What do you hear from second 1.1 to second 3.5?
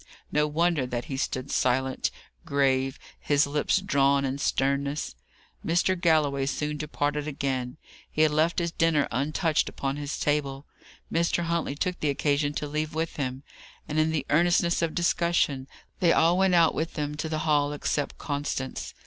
stood silent, grave, his